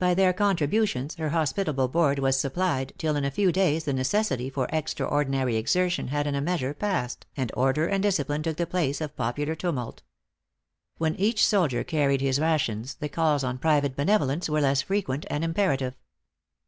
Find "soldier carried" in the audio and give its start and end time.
11.46-12.22